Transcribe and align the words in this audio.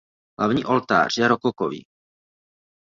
Hlavní 0.39 0.65
oltář 0.65 1.17
je 1.17 1.27
rokokový. 1.27 1.85